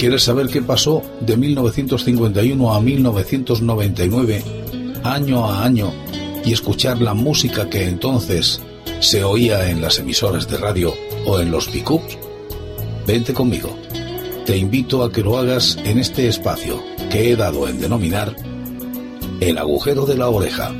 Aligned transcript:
¿Quieres 0.00 0.22
saber 0.22 0.48
qué 0.48 0.62
pasó 0.62 1.02
de 1.20 1.36
1951 1.36 2.74
a 2.74 2.80
1999, 2.80 4.42
año 5.04 5.44
a 5.44 5.62
año, 5.62 5.92
y 6.42 6.54
escuchar 6.54 7.02
la 7.02 7.12
música 7.12 7.68
que 7.68 7.86
entonces 7.86 8.62
se 9.00 9.22
oía 9.22 9.68
en 9.68 9.82
las 9.82 9.98
emisoras 9.98 10.48
de 10.48 10.56
radio 10.56 10.94
o 11.26 11.38
en 11.38 11.50
los 11.50 11.68
pickups? 11.68 12.16
Vente 13.06 13.34
conmigo. 13.34 13.76
Te 14.46 14.56
invito 14.56 15.04
a 15.04 15.12
que 15.12 15.20
lo 15.20 15.36
hagas 15.36 15.76
en 15.84 15.98
este 15.98 16.28
espacio 16.28 16.82
que 17.10 17.32
he 17.32 17.36
dado 17.36 17.68
en 17.68 17.78
denominar 17.78 18.34
el 19.38 19.58
agujero 19.58 20.06
de 20.06 20.16
la 20.16 20.30
oreja. 20.30 20.72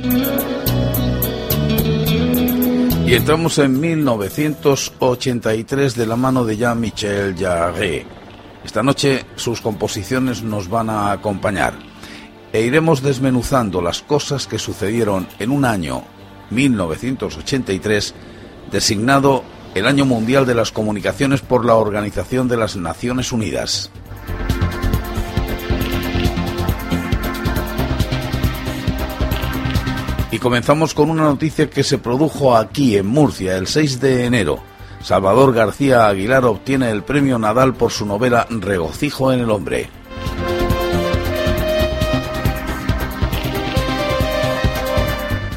Y 3.05 3.13
entramos 3.13 3.59
en 3.59 3.79
1983 3.79 5.95
de 5.95 6.07
la 6.07 6.15
mano 6.15 6.43
de 6.43 6.57
Jean-Michel 6.57 7.35
Jarre. 7.37 8.20
Esta 8.63 8.83
noche 8.83 9.25
sus 9.35 9.61
composiciones 9.61 10.43
nos 10.43 10.69
van 10.69 10.89
a 10.89 11.11
acompañar 11.11 11.73
e 12.53 12.61
iremos 12.61 13.01
desmenuzando 13.01 13.81
las 13.81 14.01
cosas 14.01 14.45
que 14.45 14.59
sucedieron 14.59 15.27
en 15.39 15.51
un 15.51 15.65
año 15.65 16.03
1983 16.51 18.13
designado 18.71 19.43
el 19.73 19.87
Año 19.87 20.05
Mundial 20.05 20.45
de 20.45 20.53
las 20.53 20.71
Comunicaciones 20.71 21.41
por 21.41 21.65
la 21.65 21.75
Organización 21.75 22.47
de 22.47 22.57
las 22.57 22.75
Naciones 22.75 23.31
Unidas. 23.31 23.89
Y 30.29 30.39
comenzamos 30.39 30.93
con 30.93 31.09
una 31.09 31.23
noticia 31.23 31.69
que 31.69 31.83
se 31.83 31.97
produjo 31.97 32.55
aquí 32.55 32.95
en 32.97 33.05
Murcia 33.05 33.57
el 33.57 33.67
6 33.67 33.99
de 33.99 34.25
enero. 34.25 34.70
Salvador 35.03 35.53
García 35.53 36.07
Aguilar 36.07 36.45
obtiene 36.45 36.91
el 36.91 37.03
premio 37.03 37.39
Nadal 37.39 37.73
por 37.73 37.91
su 37.91 38.05
novela 38.05 38.45
Regocijo 38.49 39.31
en 39.31 39.39
el 39.39 39.49
Hombre. 39.49 39.89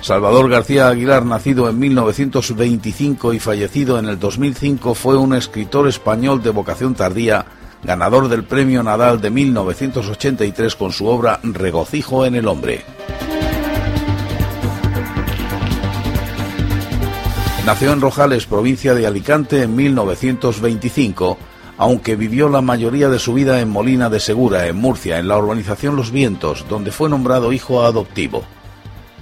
Salvador 0.00 0.50
García 0.50 0.88
Aguilar, 0.88 1.24
nacido 1.24 1.68
en 1.68 1.78
1925 1.78 3.32
y 3.32 3.38
fallecido 3.38 3.98
en 3.98 4.06
el 4.06 4.18
2005, 4.18 4.94
fue 4.94 5.16
un 5.16 5.34
escritor 5.34 5.88
español 5.88 6.42
de 6.42 6.50
vocación 6.50 6.94
tardía, 6.94 7.46
ganador 7.82 8.28
del 8.28 8.44
Premio 8.44 8.82
Nadal 8.82 9.20
de 9.20 9.30
1983 9.30 10.76
con 10.76 10.92
su 10.92 11.06
obra 11.06 11.40
Regocijo 11.42 12.26
en 12.26 12.34
el 12.34 12.48
Hombre. 12.48 12.84
Nació 17.66 17.94
en 17.94 18.02
Rojales, 18.02 18.44
provincia 18.44 18.92
de 18.92 19.06
Alicante, 19.06 19.62
en 19.62 19.74
1925, 19.74 21.38
aunque 21.78 22.14
vivió 22.14 22.50
la 22.50 22.60
mayoría 22.60 23.08
de 23.08 23.18
su 23.18 23.32
vida 23.32 23.58
en 23.60 23.70
Molina 23.70 24.10
de 24.10 24.20
Segura, 24.20 24.66
en 24.66 24.76
Murcia, 24.76 25.18
en 25.18 25.28
la 25.28 25.38
urbanización 25.38 25.96
Los 25.96 26.10
Vientos, 26.10 26.66
donde 26.68 26.92
fue 26.92 27.08
nombrado 27.08 27.54
hijo 27.54 27.82
adoptivo. 27.82 28.44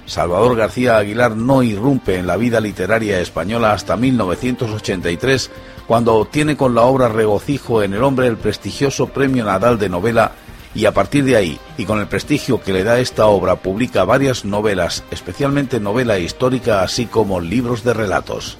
Salvador 0.05 0.57
García 0.57 0.97
Aguilar 0.97 1.37
no 1.37 1.63
irrumpe 1.63 2.17
en 2.17 2.27
la 2.27 2.35
vida 2.35 2.59
literaria 2.59 3.21
española 3.21 3.71
hasta 3.71 3.95
1983, 3.95 5.49
cuando 5.87 6.15
obtiene 6.15 6.57
con 6.57 6.75
la 6.75 6.81
obra 6.81 7.07
Regocijo 7.07 7.81
en 7.81 7.93
el 7.93 8.03
hombre 8.03 8.27
el 8.27 8.35
prestigioso 8.35 9.07
Premio 9.07 9.45
Nadal 9.45 9.79
de 9.79 9.87
Novela 9.87 10.33
y 10.75 10.85
a 10.85 10.93
partir 10.93 11.23
de 11.23 11.35
ahí, 11.35 11.59
y 11.77 11.85
con 11.85 11.99
el 11.99 12.07
prestigio 12.07 12.61
que 12.61 12.73
le 12.73 12.83
da 12.83 12.99
esta 12.99 13.27
obra, 13.27 13.57
publica 13.57 14.03
varias 14.05 14.45
novelas, 14.45 15.03
especialmente 15.11 15.79
novela 15.79 16.17
histórica, 16.19 16.81
así 16.81 17.05
como 17.05 17.39
libros 17.39 17.83
de 17.83 17.93
relatos. 17.93 18.57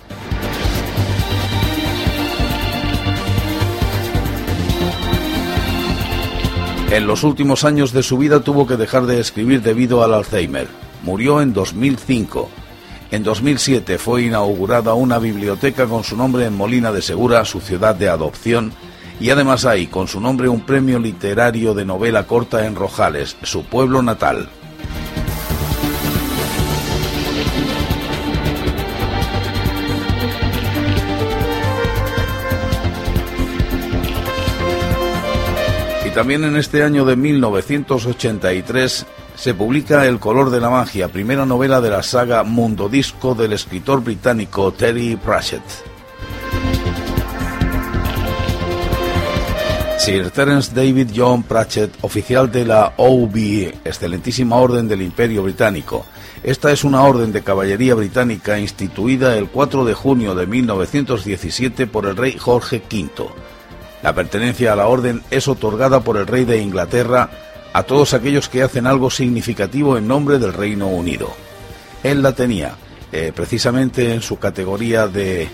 En 6.92 7.08
los 7.08 7.24
últimos 7.24 7.64
años 7.64 7.92
de 7.92 8.04
su 8.04 8.20
vida 8.20 8.42
tuvo 8.42 8.68
que 8.68 8.78
dejar 8.78 9.08
de 9.08 9.20
escribir 9.20 9.64
debido 9.64 10.04
al 10.04 10.14
Alzheimer. 10.14 10.68
Murió 11.02 11.42
en 11.42 11.52
2005. 11.52 12.50
En 13.10 13.24
2007 13.24 13.98
fue 13.98 14.24
inaugurada 14.24 14.94
una 14.94 15.18
biblioteca 15.18 15.88
con 15.88 16.04
su 16.04 16.16
nombre 16.16 16.46
en 16.46 16.56
Molina 16.56 16.92
de 16.92 17.02
Segura, 17.02 17.46
su 17.46 17.62
ciudad 17.62 17.96
de 17.96 18.10
adopción, 18.10 18.74
y 19.24 19.30
además 19.30 19.64
hay 19.64 19.88
con 19.88 20.10
su 20.10 20.20
nombre 20.20 20.50
un 20.50 20.66
premio 20.66 21.00
literario 21.00 21.74
de 21.74 21.86
novela 21.86 22.28
corta 22.28 22.66
en 22.66 22.76
Rojales, 22.76 23.38
su 23.42 23.64
pueblo 23.64 24.02
natal. 24.02 24.50
Y 36.06 36.10
también 36.10 36.44
en 36.44 36.58
este 36.58 36.84
año 36.84 37.06
de 37.06 37.16
1983 37.16 39.06
se 39.36 39.54
publica 39.54 40.06
El 40.06 40.20
color 40.20 40.50
de 40.50 40.60
la 40.60 40.70
magia, 40.70 41.08
primera 41.08 41.46
novela 41.46 41.80
de 41.80 41.92
la 41.92 42.04
saga 42.04 42.44
Mundo 42.44 42.90
Disco 42.90 43.36
del 43.36 43.54
escritor 43.54 44.04
británico 44.04 44.74
Terry 44.74 45.16
Pratchett. 45.16 45.93
Sir 50.04 50.32
Terence 50.32 50.76
David 50.76 51.12
John 51.16 51.44
Pratchett, 51.44 51.94
oficial 52.02 52.52
de 52.52 52.66
la 52.66 52.94
OBE, 52.98 53.74
excelentísima 53.86 54.58
orden 54.58 54.86
del 54.86 55.02
Imperio 55.02 55.44
Británico. 55.44 56.06
Esta 56.44 56.74
es 56.74 56.84
una 56.84 57.04
orden 57.04 57.32
de 57.32 57.42
caballería 57.42 57.96
británica 57.96 58.60
instituida 58.60 59.38
el 59.38 59.48
4 59.48 59.86
de 59.86 59.94
junio 59.94 60.36
de 60.36 60.46
1917 60.46 61.88
por 61.88 62.06
el 62.06 62.18
rey 62.18 62.38
Jorge 62.38 62.84
V. 62.92 63.30
La 64.02 64.14
pertenencia 64.14 64.74
a 64.74 64.76
la 64.76 64.88
orden 64.88 65.22
es 65.32 65.48
otorgada 65.48 66.02
por 66.02 66.18
el 66.18 66.28
rey 66.28 66.44
de 66.44 66.58
Inglaterra 66.58 67.30
a 67.72 67.84
todos 67.84 68.14
aquellos 68.14 68.50
que 68.50 68.62
hacen 68.62 68.88
algo 68.88 69.10
significativo 69.10 69.98
en 69.98 70.10
nombre 70.10 70.38
del 70.38 70.52
Reino 70.52 70.88
Unido. 70.88 71.34
Él 72.04 72.22
la 72.22 72.34
tenía, 72.34 72.76
eh, 73.14 73.32
precisamente 73.34 74.14
en 74.14 74.22
su 74.22 74.38
categoría 74.38 75.08
de 75.08 75.48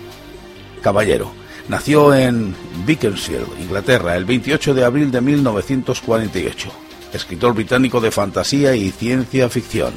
caballero. 0.82 1.39
Nació 1.68 2.14
en 2.14 2.54
Beaconsfield, 2.86 3.60
Inglaterra, 3.60 4.16
el 4.16 4.24
28 4.24 4.74
de 4.74 4.84
abril 4.84 5.10
de 5.10 5.20
1948. 5.20 6.70
Escritor 7.12 7.54
británico 7.54 8.00
de 8.00 8.10
fantasía 8.10 8.74
y 8.74 8.90
ciencia 8.90 9.48
ficción. 9.48 9.92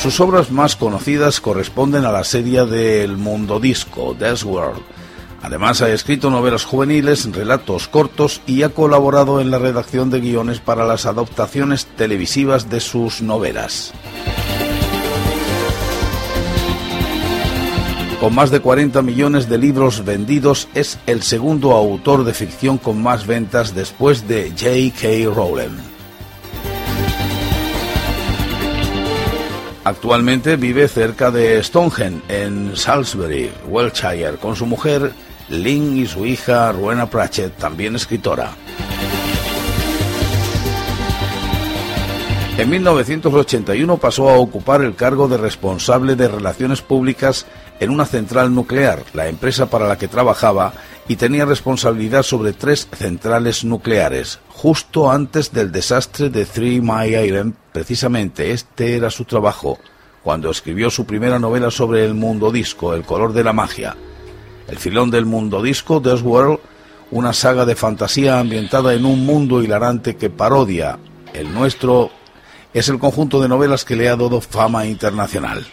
Sus 0.00 0.18
obras 0.18 0.50
más 0.50 0.76
conocidas 0.76 1.42
corresponden 1.42 2.06
a 2.06 2.12
la 2.12 2.24
serie 2.24 2.64
del 2.64 3.18
Mundo 3.18 3.60
Disco, 3.60 4.16
Death 4.18 4.44
World. 4.44 4.80
Además 5.42 5.82
ha 5.82 5.90
escrito 5.90 6.30
novelas 6.30 6.64
juveniles, 6.64 7.30
relatos 7.30 7.86
cortos 7.86 8.40
y 8.46 8.62
ha 8.62 8.70
colaborado 8.70 9.42
en 9.42 9.50
la 9.50 9.58
redacción 9.58 10.08
de 10.08 10.20
guiones 10.20 10.58
para 10.58 10.86
las 10.86 11.04
adaptaciones 11.04 11.86
televisivas 11.96 12.70
de 12.70 12.80
sus 12.80 13.20
novelas. 13.20 13.92
Con 18.20 18.34
más 18.34 18.50
de 18.50 18.60
40 18.60 19.00
millones 19.00 19.48
de 19.48 19.56
libros 19.56 20.04
vendidos, 20.04 20.68
es 20.74 20.98
el 21.06 21.22
segundo 21.22 21.72
autor 21.72 22.24
de 22.24 22.34
ficción 22.34 22.76
con 22.76 23.02
más 23.02 23.26
ventas 23.26 23.74
después 23.74 24.28
de 24.28 24.50
J.K. 24.50 25.34
Rowling. 25.34 25.78
Actualmente 29.84 30.56
vive 30.56 30.86
cerca 30.86 31.30
de 31.30 31.64
Stonehenge, 31.64 32.20
en 32.28 32.76
Salisbury, 32.76 33.50
Wiltshire, 33.66 34.36
con 34.36 34.54
su 34.54 34.66
mujer 34.66 35.12
Lynn 35.48 35.96
y 35.96 36.06
su 36.06 36.26
hija 36.26 36.72
Rowena 36.72 37.08
Pratchett, 37.08 37.56
también 37.56 37.96
escritora. 37.96 38.52
En 42.58 42.68
1981 42.68 43.96
pasó 43.96 44.28
a 44.28 44.36
ocupar 44.36 44.82
el 44.82 44.94
cargo 44.94 45.26
de 45.26 45.38
responsable 45.38 46.14
de 46.14 46.28
relaciones 46.28 46.82
públicas 46.82 47.46
en 47.80 47.90
una 47.90 48.04
central 48.04 48.54
nuclear, 48.54 49.02
la 49.14 49.28
empresa 49.28 49.66
para 49.70 49.88
la 49.88 49.98
que 49.98 50.08
trabajaba, 50.08 50.74
y 51.08 51.16
tenía 51.16 51.44
responsabilidad 51.44 52.22
sobre 52.22 52.52
tres 52.52 52.86
centrales 52.92 53.64
nucleares. 53.64 54.38
Justo 54.48 55.10
antes 55.10 55.52
del 55.52 55.72
desastre 55.72 56.30
de 56.30 56.44
Three 56.44 56.80
Mile 56.80 57.26
Island, 57.26 57.54
precisamente 57.72 58.52
este 58.52 58.96
era 58.96 59.10
su 59.10 59.24
trabajo, 59.24 59.78
cuando 60.22 60.50
escribió 60.50 60.90
su 60.90 61.06
primera 61.06 61.38
novela 61.38 61.70
sobre 61.70 62.04
el 62.04 62.14
mundo 62.14 62.52
disco, 62.52 62.94
El 62.94 63.02
color 63.02 63.32
de 63.32 63.42
la 63.42 63.52
magia. 63.52 63.96
El 64.68 64.76
filón 64.76 65.10
del 65.10 65.26
mundo 65.26 65.62
disco, 65.62 65.96
World, 65.96 66.60
una 67.10 67.32
saga 67.32 67.64
de 67.64 67.74
fantasía 67.74 68.38
ambientada 68.38 68.94
en 68.94 69.04
un 69.04 69.26
mundo 69.26 69.62
hilarante 69.62 70.14
que 70.14 70.30
parodia 70.30 70.98
el 71.32 71.52
nuestro 71.52 72.10
es 72.72 72.88
el 72.88 72.98
conjunto 72.98 73.40
de 73.40 73.48
novelas 73.48 73.84
que 73.84 73.96
le 73.96 74.08
ha 74.08 74.16
dado 74.16 74.40
fama 74.40 74.86
internacional. 74.86 75.66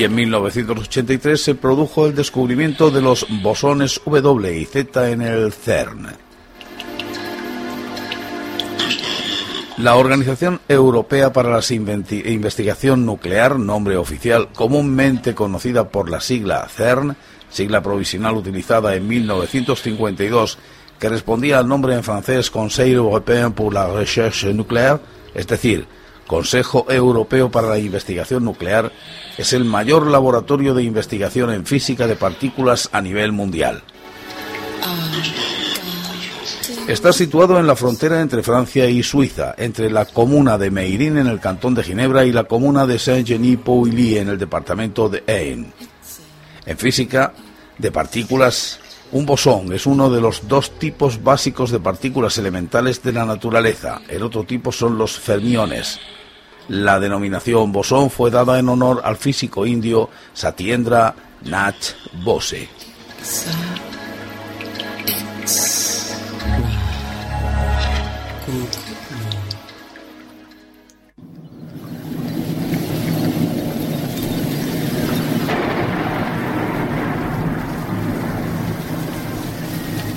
Y 0.00 0.04
en 0.04 0.14
1983 0.14 1.44
se 1.44 1.54
produjo 1.54 2.06
el 2.06 2.14
descubrimiento 2.14 2.90
de 2.90 3.02
los 3.02 3.26
bosones 3.42 4.00
W 4.06 4.58
y 4.58 4.64
Z 4.64 5.10
en 5.10 5.20
el 5.20 5.52
CERN. 5.52 6.06
La 9.76 9.96
Organización 9.96 10.58
Europea 10.70 11.34
para 11.34 11.50
la 11.50 11.62
Investigación 11.70 13.04
Nuclear, 13.04 13.58
nombre 13.58 13.98
oficial 13.98 14.48
comúnmente 14.54 15.34
conocida 15.34 15.90
por 15.90 16.08
la 16.08 16.22
sigla 16.22 16.66
CERN, 16.66 17.14
sigla 17.50 17.82
provisional 17.82 18.36
utilizada 18.36 18.94
en 18.94 19.06
1952, 19.06 20.56
que 20.98 21.10
respondía 21.10 21.58
al 21.58 21.68
nombre 21.68 21.92
en 21.94 22.04
francés 22.04 22.50
Conseil 22.50 22.94
Européen 22.94 23.52
pour 23.52 23.74
la 23.74 23.86
Recherche 23.86 24.54
Nucléaire, 24.54 25.00
es 25.34 25.46
decir, 25.46 25.86
Consejo 26.30 26.86
Europeo 26.88 27.50
para 27.50 27.66
la 27.66 27.80
Investigación 27.80 28.44
Nuclear, 28.44 28.92
es 29.36 29.52
el 29.52 29.64
mayor 29.64 30.06
laboratorio 30.06 30.74
de 30.74 30.84
investigación 30.84 31.50
en 31.50 31.66
física 31.66 32.06
de 32.06 32.14
partículas 32.14 32.88
a 32.92 33.00
nivel 33.00 33.32
mundial. 33.32 33.82
Está 36.86 37.12
situado 37.12 37.58
en 37.58 37.66
la 37.66 37.74
frontera 37.74 38.20
entre 38.20 38.44
Francia 38.44 38.88
y 38.88 39.02
Suiza, 39.02 39.56
entre 39.58 39.90
la 39.90 40.04
comuna 40.04 40.56
de 40.56 40.70
Meirin 40.70 41.18
en 41.18 41.26
el 41.26 41.40
cantón 41.40 41.74
de 41.74 41.82
Ginebra 41.82 42.24
y 42.24 42.30
la 42.30 42.44
comuna 42.44 42.86
de 42.86 43.00
Saint-Genis-Pouilly 43.00 44.18
en 44.18 44.28
el 44.28 44.38
departamento 44.38 45.08
de 45.08 45.24
Ain. 45.26 45.72
En 46.64 46.78
física 46.78 47.32
de 47.76 47.90
partículas, 47.90 48.78
un 49.10 49.26
bosón 49.26 49.72
es 49.72 49.84
uno 49.84 50.08
de 50.08 50.20
los 50.20 50.46
dos 50.46 50.78
tipos 50.78 51.24
básicos 51.24 51.72
de 51.72 51.80
partículas 51.80 52.38
elementales 52.38 53.02
de 53.02 53.14
la 53.14 53.24
naturaleza. 53.24 54.00
El 54.08 54.22
otro 54.22 54.44
tipo 54.44 54.70
son 54.70 54.96
los 54.96 55.18
fermiones. 55.18 55.98
La 56.70 57.00
denominación 57.00 57.72
bosón 57.72 58.10
fue 58.10 58.30
dada 58.30 58.60
en 58.60 58.68
honor 58.68 59.00
al 59.02 59.16
físico 59.16 59.66
indio 59.66 60.08
Satyendra 60.32 61.16
Nath 61.42 61.96
Bose. 62.22 62.68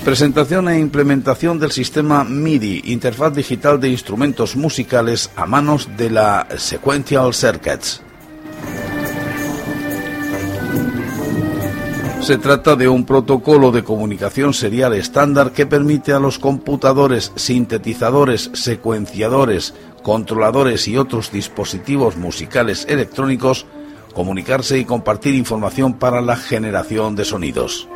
Presentación 0.04 0.68
e 0.68 0.78
implementación 0.78 1.58
del 1.58 1.72
sistema 1.72 2.24
MIDI, 2.24 2.92
interfaz 2.92 3.34
digital 3.34 3.80
de 3.80 3.88
instrumentos 3.88 4.54
musicales 4.54 5.30
a 5.34 5.46
manos 5.46 5.88
de 5.96 6.10
la 6.10 6.46
Sequential 6.58 7.32
Circuits. 7.32 8.02
Se 12.20 12.36
trata 12.36 12.76
de 12.76 12.86
un 12.86 13.06
protocolo 13.06 13.72
de 13.72 13.82
comunicación 13.82 14.52
serial 14.52 14.92
estándar 14.92 15.52
que 15.52 15.64
permite 15.64 16.12
a 16.12 16.20
los 16.20 16.38
computadores, 16.38 17.32
sintetizadores, 17.36 18.50
secuenciadores, 18.52 19.72
controladores 20.02 20.86
y 20.86 20.98
otros 20.98 21.32
dispositivos 21.32 22.18
musicales 22.18 22.84
electrónicos 22.90 23.64
comunicarse 24.14 24.78
y 24.78 24.84
compartir 24.84 25.34
información 25.34 25.94
para 25.94 26.20
la 26.20 26.36
generación 26.36 27.16
de 27.16 27.24
sonidos. 27.24 27.88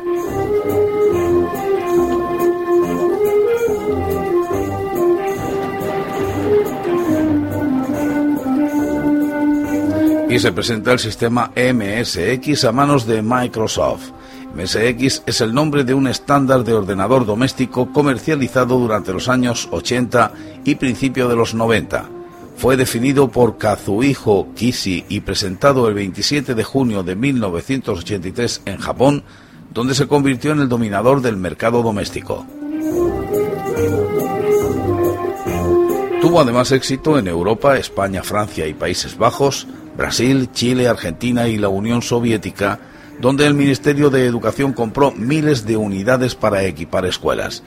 Y 10.29 10.37
se 10.37 10.51
presenta 10.51 10.93
el 10.93 10.99
sistema 10.99 11.51
MSX 11.55 12.63
a 12.65 12.71
manos 12.71 13.07
de 13.07 13.23
Microsoft. 13.23 14.11
MSX 14.55 15.23
es 15.25 15.41
el 15.41 15.53
nombre 15.53 15.83
de 15.83 15.95
un 15.95 16.07
estándar 16.07 16.63
de 16.63 16.73
ordenador 16.73 17.25
doméstico 17.25 17.91
comercializado 17.91 18.77
durante 18.77 19.11
los 19.11 19.27
años 19.27 19.67
80 19.71 20.31
y 20.65 20.75
principio 20.75 21.27
de 21.27 21.35
los 21.35 21.55
90. 21.55 22.05
Fue 22.57 22.77
definido 22.77 23.29
por 23.29 23.57
Kazuhiko 23.57 24.53
Kishi 24.53 25.05
y 25.09 25.21
presentado 25.21 25.87
el 25.87 25.95
27 25.95 26.53
de 26.53 26.63
junio 26.63 27.01
de 27.01 27.15
1983 27.15 28.61
en 28.65 28.77
Japón, 28.77 29.23
donde 29.73 29.95
se 29.95 30.07
convirtió 30.07 30.51
en 30.51 30.59
el 30.59 30.69
dominador 30.69 31.21
del 31.21 31.37
mercado 31.37 31.81
doméstico. 31.81 32.45
Tuvo 36.21 36.41
además 36.41 36.71
éxito 36.71 37.17
en 37.17 37.27
Europa, 37.27 37.77
España, 37.77 38.21
Francia 38.21 38.67
y 38.67 38.73
Países 38.73 39.17
Bajos, 39.17 39.67
Brasil, 39.97 40.49
Chile, 40.53 40.87
Argentina 40.87 41.47
y 41.47 41.57
la 41.57 41.69
Unión 41.69 42.01
Soviética, 42.01 42.79
donde 43.19 43.45
el 43.45 43.53
Ministerio 43.53 44.09
de 44.09 44.25
Educación 44.25 44.73
compró 44.73 45.11
miles 45.11 45.65
de 45.65 45.77
unidades 45.77 46.35
para 46.35 46.63
equipar 46.63 47.05
escuelas. 47.05 47.63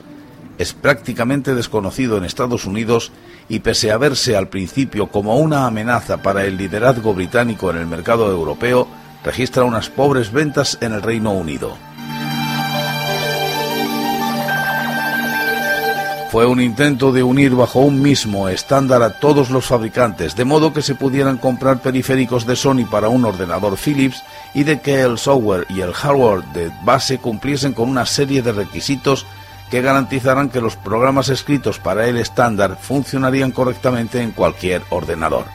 Es 0.57 0.73
prácticamente 0.73 1.55
desconocido 1.55 2.17
en 2.17 2.25
Estados 2.25 2.65
Unidos 2.65 3.11
y 3.49 3.59
pese 3.59 3.91
a 3.91 3.97
verse 3.97 4.35
al 4.35 4.49
principio 4.49 5.07
como 5.07 5.37
una 5.37 5.65
amenaza 5.65 6.21
para 6.21 6.45
el 6.45 6.57
liderazgo 6.57 7.13
británico 7.13 7.69
en 7.71 7.77
el 7.77 7.87
mercado 7.87 8.31
europeo, 8.31 8.87
registra 9.23 9.63
unas 9.63 9.89
pobres 9.89 10.31
ventas 10.31 10.77
en 10.81 10.93
el 10.93 11.01
Reino 11.01 11.31
Unido. 11.31 11.77
Fue 16.33 16.47
un 16.47 16.59
intento 16.59 17.11
de 17.11 17.21
unir 17.21 17.53
bajo 17.53 17.81
un 17.81 18.01
mismo 18.01 18.49
estándar 18.49 19.03
a 19.03 19.19
todos 19.19 19.51
los 19.51 19.67
fabricantes, 19.67 20.35
de 20.35 20.45
modo 20.45 20.73
que 20.73 20.81
se 20.81 20.95
pudieran 20.95 21.37
comprar 21.37 21.77
periféricos 21.77 22.47
de 22.47 22.55
Sony 22.55 22.87
para 22.89 23.07
un 23.07 23.23
ordenador 23.23 23.77
Philips 23.77 24.23
y 24.55 24.63
de 24.63 24.81
que 24.81 25.01
el 25.01 25.19
software 25.19 25.67
y 25.69 25.81
el 25.81 25.93
hardware 25.93 26.43
de 26.45 26.71
base 26.81 27.19
cumpliesen 27.19 27.73
con 27.73 27.87
una 27.87 28.07
serie 28.07 28.41
de 28.41 28.51
requisitos 28.51 29.27
que 29.69 29.83
garantizaran 29.83 30.49
que 30.49 30.59
los 30.59 30.75
programas 30.75 31.29
escritos 31.29 31.77
para 31.77 32.07
el 32.07 32.17
estándar 32.17 32.79
funcionarían 32.81 33.51
correctamente 33.51 34.19
en 34.19 34.31
cualquier 34.31 34.81
ordenador. 34.89 35.45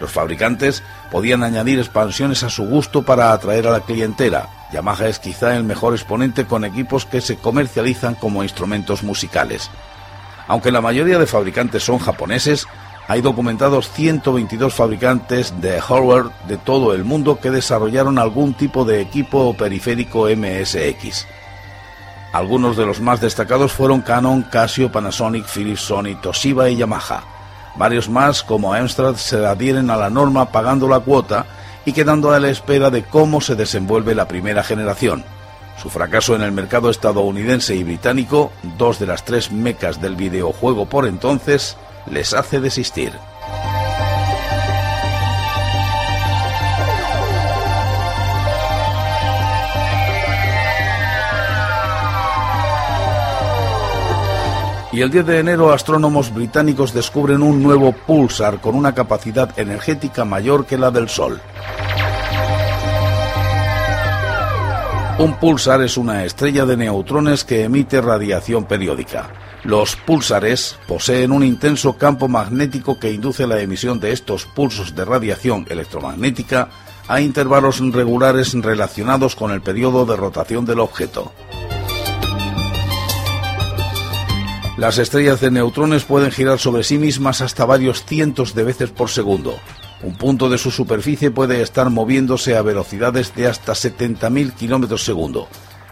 Los 0.00 0.10
fabricantes 0.10 0.82
podían 1.12 1.44
añadir 1.44 1.78
expansiones 1.78 2.42
a 2.42 2.50
su 2.50 2.64
gusto 2.64 3.02
para 3.02 3.32
atraer 3.32 3.68
a 3.68 3.70
la 3.70 3.80
clientela. 3.82 4.48
Yamaha 4.72 5.08
es 5.08 5.18
quizá 5.18 5.56
el 5.56 5.64
mejor 5.64 5.92
exponente 5.92 6.46
con 6.46 6.64
equipos 6.64 7.04
que 7.04 7.20
se 7.20 7.36
comercializan 7.36 8.14
como 8.14 8.42
instrumentos 8.42 9.02
musicales. 9.02 9.70
Aunque 10.48 10.72
la 10.72 10.80
mayoría 10.80 11.18
de 11.18 11.26
fabricantes 11.26 11.84
son 11.84 11.98
japoneses, 11.98 12.66
hay 13.08 13.20
documentados 13.20 13.90
122 13.90 14.72
fabricantes 14.72 15.60
de 15.60 15.80
hardware 15.80 16.26
de 16.48 16.56
todo 16.56 16.94
el 16.94 17.04
mundo 17.04 17.38
que 17.40 17.50
desarrollaron 17.50 18.18
algún 18.18 18.54
tipo 18.54 18.84
de 18.84 19.00
equipo 19.00 19.38
o 19.40 19.54
periférico 19.54 20.28
MSX. 20.28 21.26
Algunos 22.32 22.76
de 22.76 22.86
los 22.86 23.00
más 23.00 23.20
destacados 23.20 23.72
fueron 23.72 24.00
Canon, 24.00 24.42
Casio, 24.42 24.90
Panasonic, 24.90 25.46
Philips, 25.46 25.82
Sony, 25.82 26.18
Toshiba 26.22 26.70
y 26.70 26.76
Yamaha. 26.76 27.24
Varios 27.76 28.08
más, 28.08 28.42
como 28.42 28.72
Amstrad, 28.72 29.16
se 29.16 29.44
adhieren 29.44 29.90
a 29.90 29.96
la 29.96 30.08
norma 30.08 30.50
pagando 30.50 30.88
la 30.88 31.00
cuota 31.00 31.46
y 31.84 31.92
quedando 31.92 32.32
a 32.32 32.40
la 32.40 32.48
espera 32.48 32.90
de 32.90 33.02
cómo 33.02 33.40
se 33.40 33.56
desenvuelve 33.56 34.14
la 34.14 34.28
primera 34.28 34.62
generación. 34.62 35.24
Su 35.80 35.90
fracaso 35.90 36.36
en 36.36 36.42
el 36.42 36.52
mercado 36.52 36.90
estadounidense 36.90 37.74
y 37.74 37.82
británico, 37.82 38.52
dos 38.78 38.98
de 38.98 39.06
las 39.06 39.24
tres 39.24 39.50
mecas 39.50 40.00
del 40.00 40.16
videojuego 40.16 40.86
por 40.86 41.06
entonces, 41.06 41.76
les 42.10 42.34
hace 42.34 42.60
desistir. 42.60 43.12
Y 54.92 55.00
el 55.00 55.10
10 55.10 55.24
de 55.24 55.38
enero 55.38 55.72
astrónomos 55.72 56.34
británicos 56.34 56.92
descubren 56.92 57.42
un 57.42 57.62
nuevo 57.62 57.92
pulsar 57.92 58.60
con 58.60 58.74
una 58.74 58.94
capacidad 58.94 59.58
energética 59.58 60.26
mayor 60.26 60.66
que 60.66 60.76
la 60.76 60.90
del 60.90 61.08
Sol. 61.08 61.40
Un 65.18 65.34
pulsar 65.34 65.80
es 65.82 65.96
una 65.96 66.24
estrella 66.24 66.66
de 66.66 66.76
neutrones 66.76 67.44
que 67.44 67.64
emite 67.64 68.02
radiación 68.02 68.64
periódica. 68.64 69.30
Los 69.64 69.96
pulsares 69.96 70.78
poseen 70.86 71.32
un 71.32 71.42
intenso 71.42 71.96
campo 71.96 72.28
magnético 72.28 72.98
que 72.98 73.12
induce 73.12 73.46
la 73.46 73.60
emisión 73.60 73.98
de 73.98 74.12
estos 74.12 74.44
pulsos 74.44 74.94
de 74.94 75.04
radiación 75.06 75.64
electromagnética 75.70 76.68
a 77.08 77.20
intervalos 77.20 77.80
regulares 77.92 78.52
relacionados 78.54 79.36
con 79.36 79.52
el 79.52 79.62
periodo 79.62 80.04
de 80.04 80.16
rotación 80.16 80.66
del 80.66 80.80
objeto. 80.80 81.32
Las 84.78 84.96
estrellas 84.96 85.42
de 85.42 85.50
neutrones 85.50 86.04
pueden 86.04 86.30
girar 86.30 86.58
sobre 86.58 86.82
sí 86.82 86.96
mismas 86.96 87.42
hasta 87.42 87.66
varios 87.66 88.06
cientos 88.06 88.54
de 88.54 88.64
veces 88.64 88.90
por 88.90 89.10
segundo. 89.10 89.54
Un 90.02 90.16
punto 90.16 90.48
de 90.48 90.56
su 90.56 90.70
superficie 90.70 91.30
puede 91.30 91.60
estar 91.60 91.90
moviéndose 91.90 92.56
a 92.56 92.62
velocidades 92.62 93.34
de 93.34 93.48
hasta 93.48 93.74
70.000 93.74 94.54
km 94.54 94.98
segundo. 94.98 95.46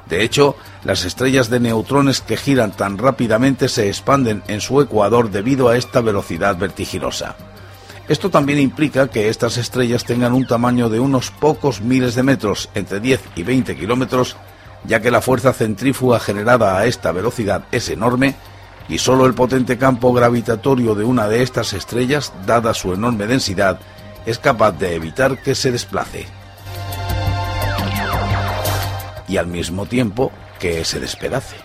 De 0.08 0.24
hecho, 0.24 0.56
las 0.82 1.04
estrellas 1.04 1.50
de 1.50 1.60
neutrones 1.60 2.22
que 2.22 2.38
giran 2.38 2.72
tan 2.72 2.96
rápidamente 2.96 3.68
se 3.68 3.86
expanden 3.88 4.42
en 4.48 4.62
su 4.62 4.80
ecuador 4.80 5.30
debido 5.30 5.68
a 5.68 5.76
esta 5.76 6.00
velocidad 6.00 6.56
vertiginosa. 6.56 7.36
Esto 8.08 8.30
también 8.30 8.58
implica 8.58 9.08
que 9.08 9.28
estas 9.28 9.58
estrellas 9.58 10.04
tengan 10.04 10.32
un 10.32 10.46
tamaño 10.46 10.88
de 10.88 11.00
unos 11.00 11.30
pocos 11.30 11.82
miles 11.82 12.14
de 12.14 12.22
metros, 12.22 12.70
entre 12.74 12.98
10 12.98 13.20
y 13.36 13.42
20 13.42 13.76
kilómetros, 13.76 14.36
ya 14.84 15.00
que 15.00 15.10
la 15.10 15.20
fuerza 15.20 15.52
centrífuga 15.52 16.18
generada 16.18 16.78
a 16.78 16.86
esta 16.86 17.12
velocidad 17.12 17.64
es 17.70 17.90
enorme 17.90 18.34
y 18.90 18.98
solo 18.98 19.24
el 19.24 19.34
potente 19.34 19.78
campo 19.78 20.12
gravitatorio 20.12 20.96
de 20.96 21.04
una 21.04 21.28
de 21.28 21.42
estas 21.42 21.72
estrellas, 21.72 22.32
dada 22.44 22.74
su 22.74 22.92
enorme 22.92 23.26
densidad, 23.26 23.78
es 24.26 24.38
capaz 24.38 24.72
de 24.72 24.96
evitar 24.96 25.40
que 25.42 25.54
se 25.54 25.70
desplace. 25.70 26.26
Y 29.28 29.36
al 29.36 29.46
mismo 29.46 29.86
tiempo 29.86 30.32
que 30.58 30.84
se 30.84 30.98
despedace. 30.98 31.56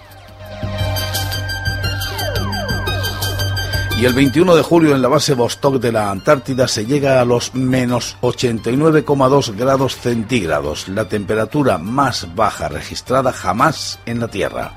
Y 3.97 4.05
el 4.05 4.13
21 4.13 4.55
de 4.55 4.61
julio 4.61 4.93
en 4.93 5.01
la 5.01 5.07
base 5.07 5.33
Vostok 5.33 5.79
de 5.79 5.91
la 5.91 6.11
Antártida 6.11 6.67
se 6.67 6.85
llega 6.85 7.21
a 7.21 7.25
los 7.25 7.55
menos 7.55 8.17
89,2 8.21 9.55
grados 9.55 9.95
centígrados, 9.95 10.89
la 10.89 11.07
temperatura 11.07 11.77
más 11.77 12.27
baja 12.35 12.67
registrada 12.67 13.31
jamás 13.31 13.99
en 14.05 14.19
la 14.19 14.27
Tierra. 14.27 14.75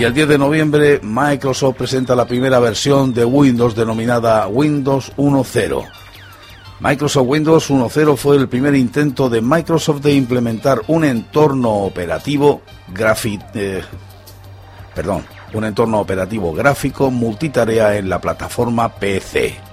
Y 0.00 0.04
el 0.04 0.14
10 0.14 0.28
de 0.28 0.38
noviembre 0.38 0.98
Microsoft 1.02 1.76
presenta 1.76 2.14
la 2.14 2.24
primera 2.24 2.58
versión 2.58 3.12
de 3.12 3.22
Windows 3.22 3.74
denominada 3.74 4.48
Windows 4.48 5.12
1.0. 5.18 5.86
Microsoft 6.80 7.26
Windows 7.28 7.70
1.0 7.70 8.16
fue 8.16 8.36
el 8.36 8.48
primer 8.48 8.74
intento 8.74 9.28
de 9.28 9.42
Microsoft 9.42 10.00
de 10.00 10.14
implementar 10.14 10.80
un 10.86 11.04
entorno 11.04 11.70
operativo 11.80 12.62
eh, 13.52 13.82
perdón, 14.94 15.26
un 15.52 15.64
entorno 15.66 16.00
operativo 16.00 16.54
gráfico 16.54 17.10
multitarea 17.10 17.98
en 17.98 18.08
la 18.08 18.22
plataforma 18.22 18.88
PC. 18.88 19.69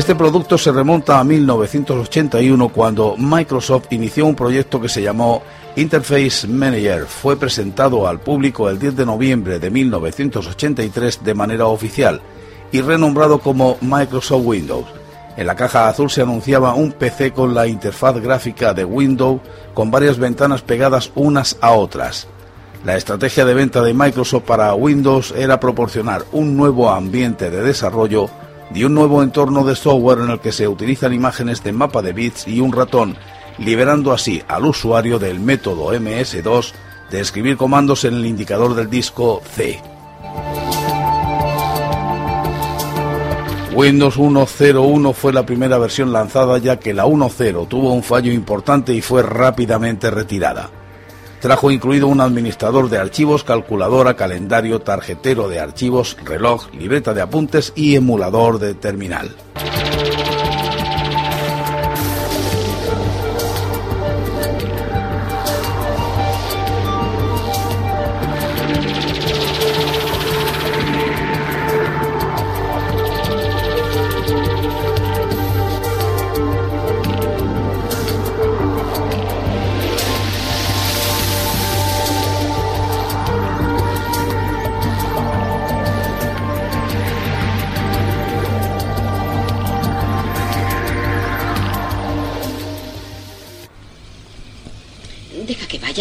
Este 0.00 0.14
producto 0.14 0.56
se 0.56 0.72
remonta 0.72 1.20
a 1.20 1.24
1981 1.24 2.70
cuando 2.70 3.16
Microsoft 3.18 3.88
inició 3.90 4.24
un 4.24 4.34
proyecto 4.34 4.80
que 4.80 4.88
se 4.88 5.02
llamó 5.02 5.42
Interface 5.76 6.48
Manager 6.48 7.04
fue 7.04 7.36
presentado 7.36 8.08
al 8.08 8.18
público 8.18 8.70
el 8.70 8.78
10 8.78 8.96
de 8.96 9.04
noviembre 9.04 9.58
de 9.58 9.70
1983 9.70 11.22
de 11.22 11.34
manera 11.34 11.66
oficial 11.66 12.22
y 12.72 12.80
renombrado 12.80 13.40
como 13.40 13.76
Microsoft 13.82 14.46
Windows. 14.46 14.86
En 15.36 15.46
la 15.46 15.54
caja 15.54 15.90
azul 15.90 16.08
se 16.08 16.22
anunciaba 16.22 16.72
un 16.72 16.92
PC 16.92 17.32
con 17.32 17.52
la 17.52 17.66
interfaz 17.66 18.16
gráfica 18.22 18.72
de 18.72 18.86
Windows 18.86 19.42
con 19.74 19.90
varias 19.90 20.18
ventanas 20.18 20.62
pegadas 20.62 21.12
unas 21.14 21.58
a 21.60 21.72
otras. 21.72 22.26
La 22.86 22.96
estrategia 22.96 23.44
de 23.44 23.52
venta 23.52 23.82
de 23.82 23.92
Microsoft 23.92 24.44
para 24.44 24.72
Windows 24.72 25.34
era 25.36 25.60
proporcionar 25.60 26.24
un 26.32 26.56
nuevo 26.56 26.88
ambiente 26.88 27.50
de 27.50 27.60
desarrollo 27.60 28.30
y 28.74 28.84
un 28.84 28.94
nuevo 28.94 29.22
entorno 29.22 29.64
de 29.64 29.76
software 29.76 30.20
en 30.20 30.30
el 30.30 30.40
que 30.40 30.52
se 30.52 30.68
utilizan 30.68 31.12
imágenes 31.12 31.62
de 31.62 31.72
mapa 31.72 32.02
de 32.02 32.12
bits 32.12 32.46
y 32.46 32.60
un 32.60 32.72
ratón 32.72 33.16
liberando 33.58 34.12
así 34.12 34.42
al 34.48 34.64
usuario 34.64 35.18
del 35.18 35.40
método 35.40 35.92
MS2 35.92 36.72
de 37.10 37.20
escribir 37.20 37.56
comandos 37.56 38.04
en 38.04 38.14
el 38.14 38.26
indicador 38.26 38.74
del 38.74 38.88
disco 38.88 39.42
C. 39.54 39.80
Windows 43.72 44.18
1.0.1 44.18 45.14
fue 45.14 45.32
la 45.32 45.46
primera 45.46 45.78
versión 45.78 46.12
lanzada 46.12 46.58
ya 46.58 46.78
que 46.78 46.92
la 46.92 47.06
1.0 47.06 47.68
tuvo 47.68 47.92
un 47.92 48.02
fallo 48.02 48.32
importante 48.32 48.92
y 48.92 49.00
fue 49.00 49.22
rápidamente 49.22 50.10
retirada. 50.10 50.79
Trajo 51.40 51.70
incluido 51.70 52.06
un 52.06 52.20
administrador 52.20 52.90
de 52.90 52.98
archivos, 52.98 53.44
calculadora, 53.44 54.14
calendario, 54.14 54.80
tarjetero 54.80 55.48
de 55.48 55.58
archivos, 55.58 56.18
reloj, 56.22 56.70
libreta 56.74 57.14
de 57.14 57.22
apuntes 57.22 57.72
y 57.74 57.96
emulador 57.96 58.58
de 58.58 58.74
terminal. 58.74 59.34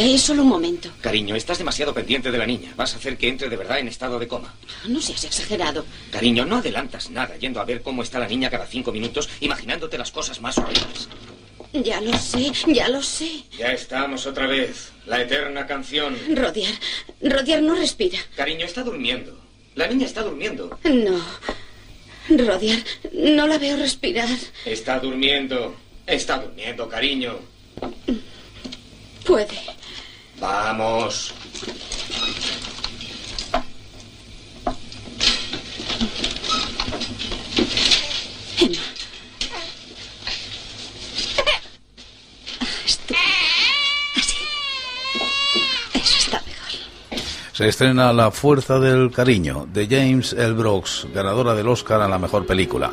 Es 0.06 0.22
solo 0.22 0.44
un 0.44 0.50
momento. 0.50 0.90
Cariño, 1.02 1.36
estás 1.36 1.58
demasiado 1.58 1.94
pendiente 1.94 2.32
de 2.32 2.38
la 2.38 2.46
niña. 2.46 2.74
Vas 2.76 2.94
a 2.94 2.98
hacer 2.98 3.18
que 3.18 3.28
entre 3.28 3.50
de 3.50 3.58
verdad 3.58 3.80
en 3.80 3.88
estado 3.88 4.20
de 4.20 4.28
coma. 4.28 4.54
No 4.88 5.02
seas 5.02 5.24
exagerado. 5.24 5.86
Cariño, 6.12 6.46
no 6.46 6.58
adelantas 6.58 7.10
nada 7.10 7.38
yendo 7.38 7.60
a 7.60 7.66
ver 7.66 7.82
cómo 7.82 8.04
está 8.04 8.20
la 8.20 8.28
niña 8.28 8.50
cada 8.50 8.66
cinco 8.66 8.92
minutos, 8.92 9.30
imaginándote 9.40 9.98
las 9.98 10.12
cosas 10.12 10.42
más 10.42 10.58
horribles. 10.58 11.08
Ya 11.74 12.02
lo 12.02 12.18
sé, 12.18 12.52
ya 12.68 12.90
lo 12.90 13.02
sé. 13.04 13.44
Ya 13.58 13.72
estamos 13.74 14.26
otra 14.26 14.48
vez. 14.48 14.92
La 15.06 15.22
eterna 15.22 15.68
canción. 15.68 16.18
Rodiar, 16.36 16.74
Rodiar 17.22 17.62
no 17.62 17.76
respira. 17.76 18.18
Cariño, 18.36 18.66
está 18.66 18.84
durmiendo. 18.84 19.40
La 19.76 19.88
niña 19.88 20.06
está 20.06 20.24
durmiendo. 20.24 20.80
No. 20.84 21.22
Rodiar, 22.30 22.80
no 23.14 23.48
la 23.48 23.58
veo 23.58 23.78
respirar. 23.78 24.30
Está 24.66 25.00
durmiendo. 25.00 25.76
Está 26.08 26.40
durmiendo, 26.40 26.90
cariño. 26.90 27.40
Puede. 29.26 29.60
Vamos. 30.40 31.34
Emma. 38.60 38.82
Así. 44.16 44.36
Eso 45.94 46.18
está 46.18 46.42
mejor. 46.46 47.22
Se 47.54 47.68
estrena 47.68 48.14
La 48.14 48.32
Fuerza 48.32 48.80
del 48.80 49.12
Cariño 49.12 49.68
de 49.72 49.88
James 49.88 50.34
L. 50.34 50.54
Brooks, 50.54 51.08
ganadora 51.14 51.54
del 51.56 51.68
Oscar 51.68 52.02
a 52.02 52.08
la 52.08 52.18
mejor 52.18 52.46
película. 52.46 52.92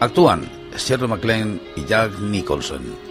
Actúan 0.00 0.48
Shirley 0.76 1.08
MacLaine 1.08 1.60
y 1.76 1.84
Jack 1.84 2.18
Nicholson. 2.20 3.07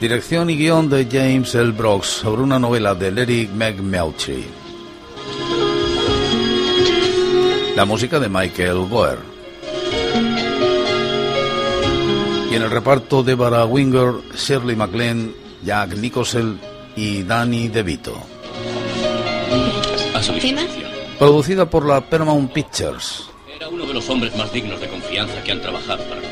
Dirección 0.00 0.48
y 0.48 0.56
guion 0.56 0.88
de 0.88 1.08
James 1.10 1.52
L. 1.56 1.72
Brooks 1.72 2.06
sobre 2.06 2.42
una 2.42 2.56
novela 2.60 2.94
de 2.94 3.10
Larry 3.10 3.50
McMurtry. 3.52 4.44
La 7.74 7.84
música 7.84 8.20
de 8.20 8.28
Michael 8.28 8.86
Goer. 8.88 9.18
Y 12.48 12.54
en 12.54 12.62
el 12.62 12.70
reparto 12.70 13.24
Deborah 13.24 13.64
Winger, 13.64 14.14
Shirley 14.36 14.76
MacLaine, 14.76 15.34
Jack 15.64 15.96
Nicholson 15.96 16.60
y 16.94 17.24
Danny 17.24 17.66
DeVito. 17.66 18.16
Producida 21.18 21.68
por 21.68 21.84
la 21.84 22.00
Paramount 22.00 22.52
Pictures. 22.52 23.24
Era 23.52 23.68
uno 23.68 23.84
de 23.84 23.94
los 23.94 24.08
hombres 24.08 24.36
más 24.36 24.52
dignos 24.52 24.80
de 24.80 24.86
confianza 24.86 25.42
que 25.42 25.50
han 25.50 25.60
trabajado 25.60 26.04
para. 26.04 26.27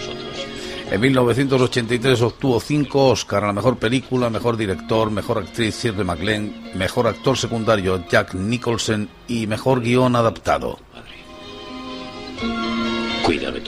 En 0.90 1.00
1983 1.00 2.22
obtuvo 2.22 2.60
cinco 2.60 3.08
Oscar 3.08 3.42
a 3.42 3.48
la 3.48 3.52
mejor 3.52 3.76
película, 3.76 4.30
mejor 4.30 4.56
director, 4.56 5.10
mejor 5.10 5.38
actriz 5.38 5.82
Shirley 5.82 6.04
MacLaine, 6.04 6.72
mejor 6.74 7.08
actor 7.08 7.36
secundario 7.36 8.04
Jack 8.08 8.34
Nicholson 8.34 9.08
y 9.26 9.48
mejor 9.48 9.82
guion 9.82 10.14
adaptado. 10.14 10.78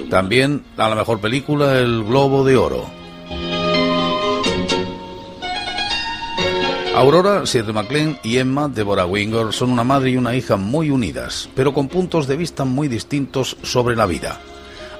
También 0.08 0.64
a 0.76 0.88
la 0.88 0.94
mejor 0.94 1.20
película 1.20 1.78
el 1.78 2.04
Globo 2.04 2.44
de 2.44 2.56
Oro. 2.56 2.87
Aurora, 6.94 7.42
Shirley 7.44 7.75
MacLaine 7.75 8.18
y 8.22 8.38
Emma, 8.38 8.68
Deborah 8.68 9.06
Winger, 9.06 9.52
son 9.52 9.70
una 9.70 9.84
madre 9.84 10.10
y 10.10 10.16
una 10.16 10.37
hija 10.37 10.56
muy 10.56 10.90
unidas, 10.90 11.50
pero 11.54 11.75
con 11.75 11.88
puntos 11.88 12.28
de 12.28 12.37
vista 12.37 12.64
muy 12.64 12.87
distintos 12.87 13.56
sobre 13.62 13.96
la 13.96 14.06
vida. 14.06 14.40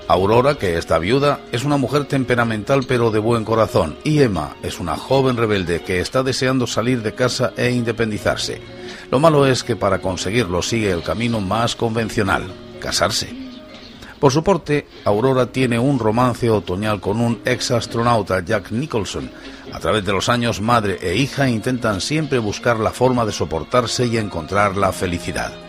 Aurora, 0.09 0.55
que 0.55 0.79
está 0.79 0.99
viuda, 0.99 1.41
es 1.53 1.65
una 1.65 1.77
mujer 1.77 2.07
temperamental 2.07 2.85
pero 2.89 3.11
de 3.11 3.19
buen 3.19 3.45
corazón, 3.45 3.99
y 4.05 4.23
Emma 4.23 4.57
es 4.63 4.81
una 4.81 4.97
joven 4.97 5.37
rebelde 5.37 5.83
que 5.83 6.01
está 6.01 6.23
deseando 6.23 6.67
salir 6.67 7.03
de 7.03 7.15
casa 7.15 7.53
e 7.59 7.73
independizarse. 7.73 8.63
Lo 9.11 9.21
malo 9.21 9.45
es 9.45 9.63
que 9.63 9.77
para 9.77 10.01
conseguirlo 10.01 10.63
sigue 10.63 10.91
el 10.91 11.03
camino 11.03 11.43
más 11.43 11.77
convencional, 11.77 12.45
casarse. 12.81 13.29
Por 14.19 14.33
su 14.33 14.43
parte, 14.43 14.87
Aurora 15.05 15.53
tiene 15.53 15.79
un 15.79 15.99
romance 15.99 16.49
otoñal 16.49 17.03
con 17.03 17.21
un 17.21 17.43
ex 17.45 17.71
astronauta, 17.71 18.43
Jack 18.43 18.71
Nicholson. 18.71 19.31
A 19.75 19.79
través 19.79 20.07
de 20.07 20.13
los 20.13 20.31
años, 20.31 20.63
madre 20.63 20.99
e 21.03 21.17
hija 21.17 21.51
intentan 21.51 22.01
siempre 22.01 22.39
buscar 22.39 22.81
la 22.81 22.93
forma 22.93 23.27
de 23.27 23.33
soportarse 23.33 24.07
y 24.07 24.17
encontrar 24.17 24.75
la 24.79 24.91
felicidad. 24.91 25.68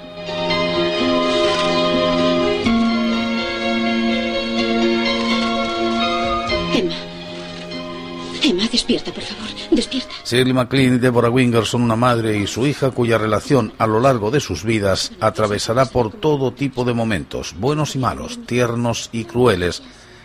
Por 9.19 9.27
favor. 9.27 9.49
Despierta. 9.71 10.09
Shirley 10.25 10.53
MacLaine 10.53 10.95
y 10.95 10.99
Deborah 10.99 11.29
Winger 11.29 11.65
son 11.65 11.83
una 11.83 11.95
madre 11.95 12.37
y 12.37 12.47
su 12.47 12.65
hija 12.65 12.91
cuya 12.91 13.17
relación 13.17 13.73
a 13.77 13.87
lo 13.87 13.99
largo 13.99 14.31
de 14.31 14.39
sus 14.39 14.63
vidas 14.63 15.11
atravesará 15.19 15.85
por 15.85 16.11
todo 16.11 16.53
tipo 16.53 16.83
de 16.83 16.93
momentos, 16.93 17.55
buenos 17.57 17.95
y 17.95 17.99
malos, 17.99 18.39
tiernos 18.45 19.09
y 19.11 19.25
crueles, 19.25 19.81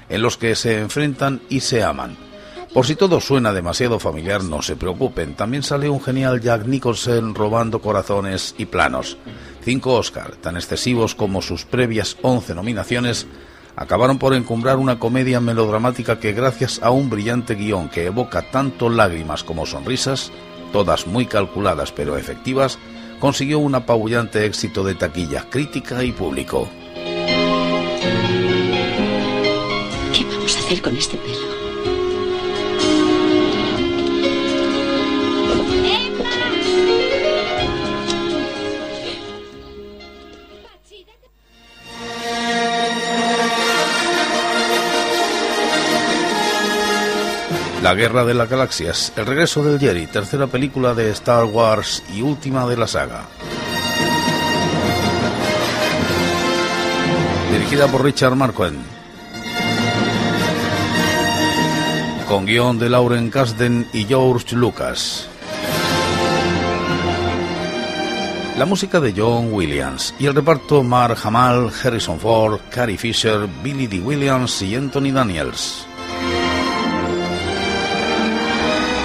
en 0.09 0.23
los 0.23 0.37
que 0.37 0.55
se 0.55 0.81
enfrentan 0.81 1.43
y 1.49 1.61
se 1.61 1.83
aman. 1.83 2.17
Por 2.73 2.87
si 2.87 2.97
todo 2.97 3.21
suena 3.21 3.53
demasiado 3.53 4.01
familiar, 4.01 4.43
no 4.43 4.61
se 4.61 4.75
preocupen. 4.75 5.35
También 5.35 5.63
sale 5.63 5.89
un 5.89 6.03
genial 6.03 6.41
Jack 6.41 6.67
Nicholson 6.67 7.33
robando 7.33 7.81
corazones 7.81 8.55
y 8.59 8.67
planos. 8.67 9.17
Cinco 9.65 9.95
Oscar, 9.95 10.35
tan 10.37 10.57
excesivos 10.57 11.15
como 11.15 11.41
sus 11.41 11.65
previas 11.65 12.17
once 12.21 12.53
nominaciones, 12.53 13.29
acabaron 13.77 14.19
por 14.19 14.35
encumbrar 14.35 14.77
una 14.77 14.99
comedia 14.99 15.41
melodramática 15.41 16.19
que 16.21 16.33
gracias 16.33 16.81
a 16.83 16.91
un 16.91 17.11
brillante 17.11 17.55
guion 17.55 17.89
que 17.89 18.07
evoca 18.07 18.43
tanto 18.51 18.89
lágrimas 18.89 19.45
como 19.45 19.67
sonrisas, 19.67 20.31
todas 20.73 21.07
muy 21.07 21.27
calculadas 21.27 21.93
pero 21.93 22.17
efectivas, 22.17 22.79
consiguió 23.21 23.59
un 23.59 23.75
apabullante 23.75 24.45
éxito 24.45 24.85
de 24.85 24.95
taquilla, 24.95 25.49
crítica 25.51 26.05
y 26.05 26.13
público. 26.13 26.69
¿Qué 30.13 30.25
vamos 30.25 30.57
a 30.57 30.61
hacer 30.61 30.83
con 30.83 30.97
este 30.97 31.17
perro? 31.17 31.44
La 47.85 47.93
Guerra 47.93 48.25
de 48.25 48.33
las 48.33 48.49
Galaxias, 48.49 49.13
El 49.15 49.27
regreso 49.27 49.63
del 49.63 49.79
Jerry, 49.79 50.07
tercera 50.07 50.47
película 50.47 50.95
de 50.95 51.11
Star 51.11 51.45
Wars 51.45 52.03
y 52.15 52.23
última 52.23 52.67
de 52.67 52.79
la 52.79 52.87
saga. 52.87 53.27
Dirigida 57.53 57.87
por 57.89 58.03
Richard 58.03 58.37
Marquand. 58.37 58.79
Con 62.27 62.47
guion 62.47 62.79
de 62.79 62.89
Lauren 62.89 63.29
Kasdan 63.29 63.87
y 63.93 64.05
George 64.05 64.57
Lucas. 64.57 65.29
La 68.57 68.65
música 68.65 68.99
de 68.99 69.13
John 69.15 69.53
Williams 69.53 70.15
y 70.19 70.25
el 70.25 70.35
reparto 70.35 70.83
Mark 70.83 71.19
Hamill, 71.23 71.71
Harrison 71.85 72.19
Ford, 72.19 72.61
Carrie 72.71 72.97
Fisher, 72.97 73.47
Billy 73.63 73.87
D. 73.87 74.01
Williams 74.01 74.63
y 74.63 74.75
Anthony 74.75 75.13
Daniels. 75.13 75.87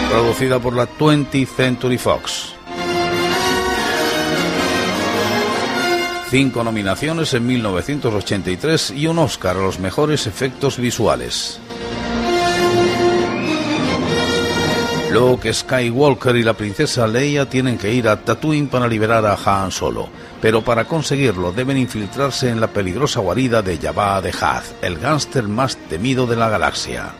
Producida 0.09 0.59
por 0.59 0.75
la 0.75 0.87
20th 0.89 1.47
Century 1.47 1.97
Fox. 1.97 2.53
Cinco 6.29 6.63
nominaciones 6.63 7.33
en 7.33 7.45
1983 7.45 8.91
y 8.91 9.07
un 9.07 9.19
Oscar 9.19 9.57
a 9.57 9.61
los 9.61 9.79
mejores 9.79 10.27
efectos 10.27 10.77
visuales. 10.77 11.59
Luke 15.11 15.51
Skywalker 15.51 16.35
y 16.35 16.43
la 16.43 16.53
princesa 16.53 17.07
Leia 17.07 17.49
tienen 17.49 17.77
que 17.77 17.91
ir 17.91 18.07
a 18.07 18.23
Tatooine 18.23 18.67
para 18.67 18.87
liberar 18.87 19.25
a 19.25 19.37
Han 19.43 19.71
Solo, 19.71 20.09
pero 20.39 20.63
para 20.63 20.85
conseguirlo 20.85 21.51
deben 21.51 21.77
infiltrarse 21.77 22.49
en 22.49 22.61
la 22.61 22.67
peligrosa 22.67 23.19
guarida 23.19 23.61
de 23.61 23.77
Jabba 23.77 24.21
de 24.21 24.29
Hutt, 24.29 24.83
el 24.83 24.99
gángster 24.99 25.47
más 25.47 25.77
temido 25.77 26.27
de 26.27 26.35
la 26.35 26.49
galaxia. 26.49 27.13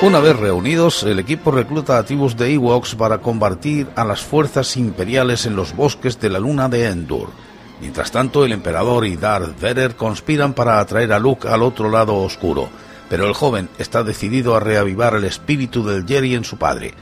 Una 0.00 0.20
vez 0.20 0.36
reunidos, 0.36 1.02
el 1.02 1.18
equipo 1.18 1.50
recluta 1.50 1.98
a 1.98 2.04
tribus 2.04 2.36
de 2.36 2.54
Ewoks 2.54 2.94
para 2.94 3.18
combatir 3.18 3.88
a 3.96 4.04
las 4.04 4.20
fuerzas 4.20 4.76
imperiales 4.76 5.44
en 5.44 5.56
los 5.56 5.74
bosques 5.74 6.20
de 6.20 6.30
la 6.30 6.38
luna 6.38 6.68
de 6.68 6.86
Endor. 6.86 7.30
Mientras 7.80 8.12
tanto, 8.12 8.44
el 8.44 8.52
emperador 8.52 9.04
y 9.06 9.16
Darth 9.16 9.60
Vader 9.60 9.96
conspiran 9.96 10.54
para 10.54 10.78
atraer 10.78 11.12
a 11.12 11.18
Luke 11.18 11.48
al 11.48 11.64
otro 11.64 11.90
lado 11.90 12.14
oscuro, 12.14 12.68
pero 13.10 13.26
el 13.26 13.34
joven 13.34 13.68
está 13.78 14.04
decidido 14.04 14.54
a 14.54 14.60
reavivar 14.60 15.16
el 15.16 15.24
espíritu 15.24 15.84
del 15.84 16.06
Jedi 16.06 16.36
en 16.36 16.44
su 16.44 16.58
padre. 16.58 16.94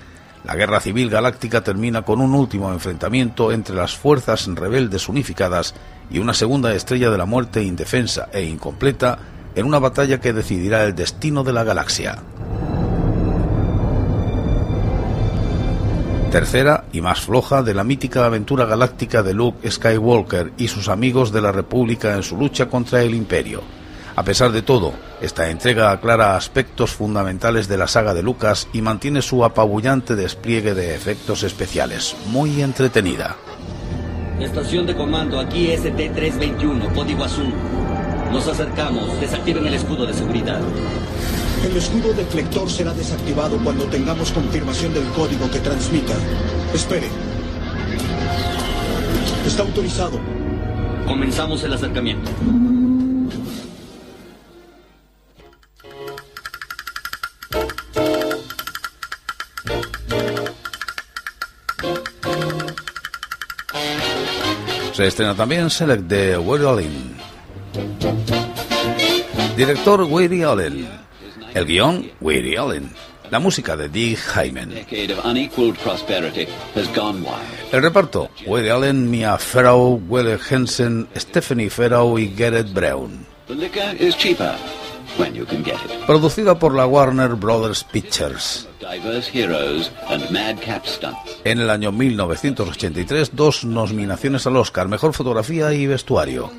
La 0.44 0.56
guerra 0.56 0.80
civil 0.80 1.10
galáctica 1.10 1.62
termina 1.62 2.00
con 2.00 2.22
un 2.22 2.34
último 2.34 2.72
enfrentamiento 2.72 3.52
entre 3.52 3.76
las 3.76 3.94
fuerzas 3.94 4.46
rebeldes 4.46 5.10
unificadas 5.10 5.74
y 6.10 6.18
una 6.18 6.32
segunda 6.32 6.72
estrella 6.72 7.10
de 7.10 7.18
la 7.18 7.26
muerte 7.26 7.62
indefensa 7.62 8.30
e 8.32 8.44
incompleta 8.44 9.18
en 9.54 9.66
una 9.66 9.80
batalla 9.80 10.18
que 10.18 10.32
decidirá 10.32 10.84
el 10.84 10.94
destino 10.94 11.44
de 11.44 11.52
la 11.52 11.64
galaxia. 11.64 12.22
Tercera 16.30 16.84
y 16.92 17.00
más 17.00 17.20
floja 17.20 17.62
de 17.62 17.74
la 17.74 17.84
mítica 17.84 18.26
aventura 18.26 18.64
galáctica 18.64 19.22
de 19.22 19.34
Luke 19.34 19.70
Skywalker 19.70 20.52
y 20.58 20.68
sus 20.68 20.88
amigos 20.88 21.32
de 21.32 21.40
la 21.40 21.52
República 21.52 22.14
en 22.14 22.22
su 22.22 22.36
lucha 22.36 22.66
contra 22.66 23.02
el 23.02 23.14
Imperio. 23.14 23.62
A 24.16 24.22
pesar 24.22 24.50
de 24.50 24.62
todo, 24.62 24.94
esta 25.20 25.50
entrega 25.50 25.90
aclara 25.90 26.36
aspectos 26.36 26.90
fundamentales 26.92 27.68
de 27.68 27.76
la 27.76 27.86
saga 27.86 28.14
de 28.14 28.22
Lucas 28.22 28.66
y 28.72 28.80
mantiene 28.80 29.22
su 29.22 29.44
apabullante 29.44 30.16
despliegue 30.16 30.74
de 30.74 30.94
efectos 30.94 31.42
especiales, 31.42 32.16
muy 32.28 32.62
entretenida. 32.62 33.36
Estación 34.40 34.86
de 34.86 34.96
comando, 34.96 35.38
aquí 35.38 35.68
ST-321, 35.68 36.94
código 36.94 37.24
azul. 37.24 37.52
Nos 38.32 38.48
acercamos, 38.48 39.20
desactiven 39.20 39.66
el 39.66 39.74
escudo 39.74 40.06
de 40.06 40.14
seguridad. 40.14 40.60
El 41.66 41.76
escudo 41.76 42.12
deflector 42.12 42.70
será 42.70 42.94
desactivado 42.94 43.58
cuando 43.58 43.86
tengamos 43.86 44.30
confirmación 44.30 44.94
del 44.94 45.02
código 45.08 45.50
que 45.50 45.58
transmita. 45.58 46.14
Espere. 46.72 47.08
Está 49.44 49.62
autorizado. 49.62 50.20
Comenzamos 51.08 51.64
el 51.64 51.72
acercamiento. 51.72 52.30
Se 64.92 65.08
estrena 65.08 65.34
también 65.34 65.68
Select 65.68 66.04
de 66.04 66.38
Woody 66.38 66.64
Allen. 66.64 67.16
Director 69.56 70.02
Woody 70.02 70.44
Allen. 70.44 71.06
El 71.56 71.64
guion, 71.64 72.12
Woody 72.20 72.54
Allen. 72.54 72.90
La 73.30 73.38
música 73.38 73.78
de 73.78 73.88
Dick 73.88 74.18
Hyman. 74.18 74.74
El 77.72 77.82
reparto, 77.82 78.28
Woody 78.44 78.68
Allen, 78.68 79.10
Mia 79.10 79.38
Farrow, 79.38 79.98
Will 80.06 80.38
Henson, 80.50 81.08
Stephanie 81.16 81.70
Farrow 81.70 82.18
y 82.18 82.28
Garrett 82.28 82.70
Brown. 82.74 83.24
Producida 86.06 86.58
por 86.58 86.74
la 86.74 86.86
Warner 86.86 87.34
Brothers 87.34 87.84
Pictures. 87.84 88.68
En 91.44 91.60
el 91.60 91.70
año 91.70 91.92
1983, 91.92 93.30
dos 93.34 93.64
nominaciones 93.64 94.46
al 94.46 94.56
Oscar, 94.56 94.88
Mejor 94.88 95.12
Fotografía 95.12 95.72
y 95.72 95.86
Vestuario. 95.86 96.50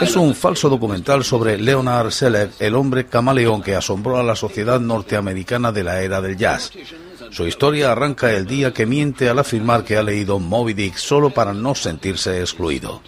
Es 0.00 0.16
un 0.16 0.34
falso 0.34 0.68
documental 0.68 1.24
sobre 1.24 1.58
Leonard 1.58 2.10
Seller, 2.10 2.50
el 2.58 2.74
hombre 2.74 3.06
camaleón 3.06 3.62
que 3.62 3.74
asombró 3.74 4.18
a 4.18 4.22
la 4.22 4.36
sociedad 4.36 4.80
norteamericana 4.80 5.72
de 5.72 5.84
la 5.84 6.02
era 6.02 6.20
del 6.20 6.36
jazz. 6.36 6.70
Su 7.30 7.46
historia 7.46 7.92
arranca 7.92 8.32
el 8.32 8.46
día 8.46 8.74
que 8.74 8.84
miente 8.84 9.28
al 9.28 9.38
afirmar 9.38 9.84
que 9.84 9.96
ha 9.96 10.02
leído 10.02 10.38
Moby 10.38 10.74
Dick 10.74 10.96
solo 10.96 11.30
para 11.30 11.54
no 11.54 11.74
sentirse 11.74 12.40
excluido. 12.40 13.00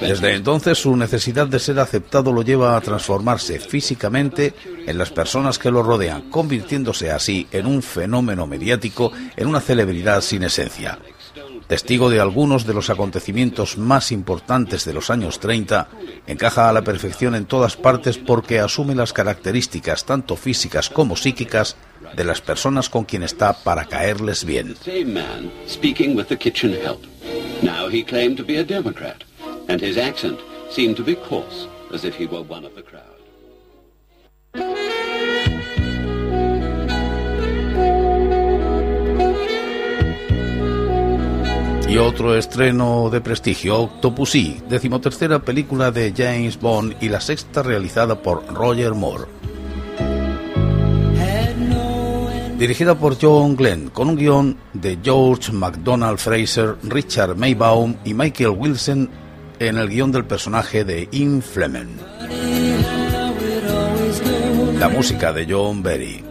Desde 0.00 0.34
entonces 0.34 0.78
su 0.78 0.96
necesidad 0.96 1.46
de 1.46 1.58
ser 1.58 1.78
aceptado 1.78 2.32
lo 2.32 2.42
lleva 2.42 2.76
a 2.76 2.80
transformarse 2.80 3.60
físicamente 3.60 4.54
en 4.86 4.98
las 4.98 5.10
personas 5.10 5.58
que 5.58 5.70
lo 5.70 5.82
rodean, 5.82 6.30
convirtiéndose 6.30 7.10
así 7.10 7.46
en 7.52 7.66
un 7.66 7.82
fenómeno 7.82 8.46
mediático, 8.46 9.12
en 9.36 9.46
una 9.46 9.60
celebridad 9.60 10.20
sin 10.20 10.42
esencia. 10.42 10.98
Testigo 11.70 12.10
de 12.10 12.18
algunos 12.18 12.66
de 12.66 12.74
los 12.74 12.90
acontecimientos 12.90 13.78
más 13.78 14.10
importantes 14.10 14.84
de 14.84 14.92
los 14.92 15.08
años 15.08 15.38
30, 15.38 15.86
encaja 16.26 16.68
a 16.68 16.72
la 16.72 16.82
perfección 16.82 17.36
en 17.36 17.46
todas 17.46 17.76
partes 17.76 18.18
porque 18.18 18.58
asume 18.58 18.96
las 18.96 19.12
características 19.12 20.04
tanto 20.04 20.34
físicas 20.34 20.90
como 20.90 21.14
psíquicas 21.14 21.76
de 22.16 22.24
las 22.24 22.40
personas 22.40 22.88
con 22.88 23.04
quien 23.04 23.22
está 23.22 23.52
para 23.52 23.84
caerles 23.84 24.44
bien. 24.44 24.74
Y 41.90 41.98
otro 41.98 42.36
estreno 42.36 43.10
de 43.10 43.20
prestigio, 43.20 43.80
Octopussy, 43.80 44.62
decimotercera 44.68 45.40
película 45.40 45.90
de 45.90 46.14
James 46.16 46.56
Bond 46.60 46.94
y 47.00 47.08
la 47.08 47.20
sexta 47.20 47.64
realizada 47.64 48.22
por 48.22 48.46
Roger 48.46 48.94
Moore. 48.94 49.24
Dirigida 52.56 52.94
por 52.94 53.18
John 53.20 53.56
Glenn, 53.56 53.90
con 53.90 54.08
un 54.08 54.14
guion 54.14 54.56
de 54.72 55.00
George 55.02 55.50
MacDonald 55.50 56.18
Fraser, 56.18 56.76
Richard 56.84 57.36
Maybaum 57.36 57.96
y 58.04 58.14
Michael 58.14 58.50
Wilson 58.50 59.10
en 59.58 59.76
el 59.76 59.88
guion 59.88 60.12
del 60.12 60.26
personaje 60.26 60.84
de 60.84 61.08
Ian 61.10 61.42
Fleming. 61.42 61.96
La 64.78 64.88
música 64.88 65.32
de 65.32 65.44
John 65.50 65.82
Berry. 65.82 66.29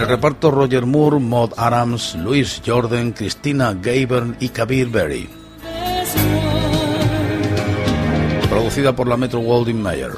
El 0.00 0.08
reparto 0.08 0.50
Roger 0.50 0.86
Moore, 0.86 1.18
Maud 1.18 1.52
Adams, 1.54 2.14
Louis 2.14 2.62
Jordan, 2.64 3.12
Christina 3.12 3.74
Gabern 3.74 4.36
y 4.40 4.48
Kabir 4.48 4.88
Berry. 4.88 5.28
Producida 8.48 8.96
por 8.96 9.06
la 9.06 9.18
Metro 9.18 9.40
Goldwyn 9.40 9.82
Mayer. 9.82 10.12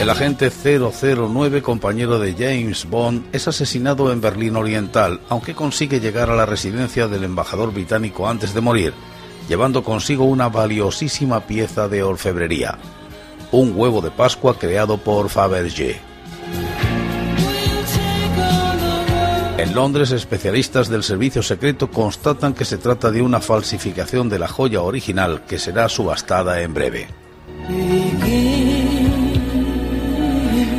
El 0.00 0.08
agente 0.08 0.50
009, 0.50 1.62
compañero 1.62 2.20
de 2.20 2.32
James 2.32 2.88
Bond, 2.88 3.26
es 3.32 3.48
asesinado 3.48 4.12
en 4.12 4.20
Berlín 4.20 4.54
Oriental, 4.54 5.20
aunque 5.28 5.54
consigue 5.56 5.98
llegar 5.98 6.30
a 6.30 6.36
la 6.36 6.46
residencia 6.46 7.08
del 7.08 7.24
embajador 7.24 7.72
británico 7.72 8.28
antes 8.28 8.54
de 8.54 8.60
morir, 8.60 8.94
llevando 9.48 9.82
consigo 9.82 10.24
una 10.24 10.48
valiosísima 10.48 11.40
pieza 11.40 11.88
de 11.88 12.04
orfebrería 12.04 12.78
un 13.52 13.72
huevo 13.76 14.00
de 14.00 14.10
Pascua 14.10 14.58
creado 14.58 14.98
por 14.98 15.28
Fabergé. 15.28 16.00
En 19.58 19.74
Londres, 19.74 20.10
especialistas 20.10 20.88
del 20.88 21.02
servicio 21.02 21.42
secreto 21.42 21.90
constatan 21.90 22.54
que 22.54 22.64
se 22.64 22.78
trata 22.78 23.10
de 23.10 23.20
una 23.20 23.40
falsificación 23.40 24.28
de 24.28 24.38
la 24.38 24.48
joya 24.48 24.80
original 24.80 25.42
que 25.46 25.58
será 25.58 25.88
subastada 25.88 26.62
en 26.62 26.72
breve. 26.72 27.08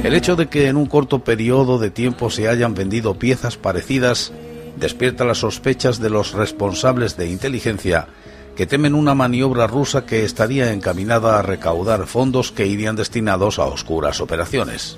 El 0.04 0.16
hecho 0.16 0.36
de 0.36 0.48
que 0.48 0.68
en 0.68 0.78
un 0.78 0.88
corto 0.88 1.20
periodo 1.20 1.78
de 1.78 1.92
tiempo 1.92 2.32
se 2.32 2.50
hayan 2.50 2.74
vendido 2.74 3.20
piezas 3.20 3.56
parecidas 3.56 4.34
despierta 4.78 5.26
las 5.26 5.40
sospechas 5.40 6.00
de 6.00 6.10
los 6.10 6.34
responsables 6.34 7.18
de 7.18 7.30
inteligencia 7.30 8.08
que 8.56 8.66
temen 8.66 8.96
una 8.96 9.16
maniobra 9.16 9.68
rusa 9.68 10.06
que 10.06 10.24
estaría 10.24 10.74
encaminada 10.74 11.40
a 11.40 11.42
recaudar 11.42 12.06
fondos 12.08 12.52
que 12.52 12.68
irían 12.68 12.96
destinados 12.96 13.60
a 13.60 13.66
oscuras 13.66 14.22
operaciones. 14.22 14.98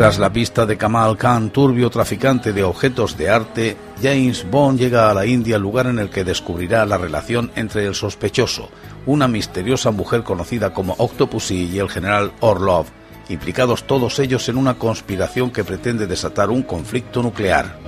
Tras 0.00 0.18
la 0.18 0.32
pista 0.32 0.64
de 0.64 0.78
Kamal 0.78 1.18
Khan, 1.18 1.50
turbio 1.50 1.90
traficante 1.90 2.54
de 2.54 2.64
objetos 2.64 3.18
de 3.18 3.28
arte, 3.28 3.76
James 4.02 4.50
Bond 4.50 4.78
llega 4.78 5.10
a 5.10 5.14
la 5.14 5.26
India, 5.26 5.58
lugar 5.58 5.88
en 5.88 5.98
el 5.98 6.08
que 6.08 6.24
descubrirá 6.24 6.86
la 6.86 6.96
relación 6.96 7.50
entre 7.54 7.84
el 7.84 7.94
sospechoso, 7.94 8.70
una 9.04 9.28
misteriosa 9.28 9.90
mujer 9.90 10.22
conocida 10.22 10.72
como 10.72 10.94
Octopussy 10.96 11.66
y 11.66 11.80
el 11.80 11.90
general 11.90 12.32
Orlov, 12.40 12.86
implicados 13.28 13.86
todos 13.86 14.18
ellos 14.20 14.48
en 14.48 14.56
una 14.56 14.78
conspiración 14.78 15.50
que 15.50 15.64
pretende 15.64 16.06
desatar 16.06 16.48
un 16.48 16.62
conflicto 16.62 17.22
nuclear. 17.22 17.78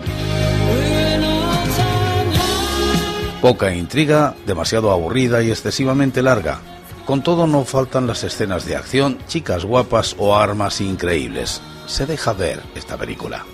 Poca 3.42 3.74
intriga, 3.74 4.36
demasiado 4.46 4.92
aburrida 4.92 5.42
y 5.42 5.50
excesivamente 5.50 6.22
larga. 6.22 6.60
Con 7.04 7.24
todo 7.24 7.48
no 7.48 7.64
faltan 7.64 8.06
las 8.06 8.22
escenas 8.22 8.66
de 8.66 8.76
acción, 8.76 9.18
chicas 9.26 9.64
guapas 9.64 10.14
o 10.16 10.36
armas 10.36 10.80
increíbles. 10.80 11.60
Se 11.86 12.06
deja 12.06 12.34
ver 12.34 12.62
esta 12.76 12.96
película. 12.96 13.44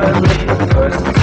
never 0.00 0.20
leave 0.20 0.72
first. 0.72 1.19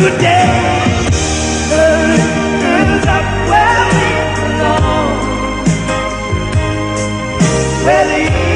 Where 0.00 0.08
the 8.06 8.49